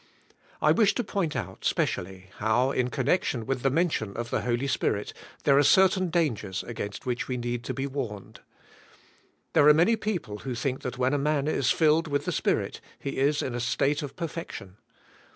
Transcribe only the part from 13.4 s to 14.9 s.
in a state of perfec tion.